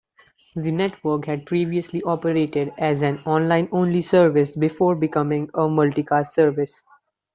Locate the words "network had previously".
0.71-2.01